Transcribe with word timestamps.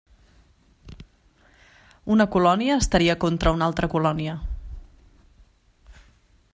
Una 2.15 2.27
colònia 2.37 2.79
estaria 2.85 3.17
contra 3.27 3.55
una 3.59 3.69
altra 3.73 3.91
colònia. 3.93 4.35